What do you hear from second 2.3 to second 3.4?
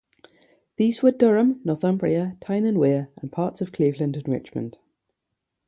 Tyne and Wear, and